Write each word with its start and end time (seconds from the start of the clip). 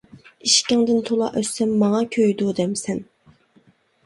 ئىشىكىڭدىن 0.47 1.03
تولا 1.09 1.27
ئۆتسەم، 1.41 1.75
ماڭا 1.83 2.01
كۆيىدۇ 2.17 2.49
دەمسەن. 2.63 3.05